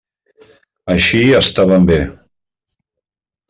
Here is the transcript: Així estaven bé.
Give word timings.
Així 0.93 1.21
estaven 1.41 1.87
bé. 1.93 2.01